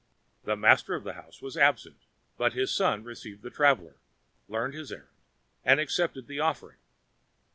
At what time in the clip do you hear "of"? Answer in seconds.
0.95-1.03